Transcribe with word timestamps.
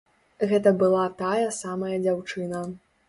Гэта 0.51 0.71
была 0.79 1.03
тая 1.19 1.49
самая 1.61 1.95
дзяўчына. 2.07 2.65